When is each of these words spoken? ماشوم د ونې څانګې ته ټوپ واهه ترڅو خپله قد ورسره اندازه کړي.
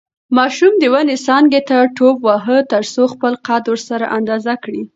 ماشوم 0.37 0.73
د 0.79 0.83
ونې 0.93 1.17
څانګې 1.25 1.61
ته 1.69 1.77
ټوپ 1.95 2.17
واهه 2.27 2.57
ترڅو 2.71 3.01
خپله 3.13 3.37
قد 3.47 3.63
ورسره 3.71 4.05
اندازه 4.17 4.53
کړي. 4.63 4.81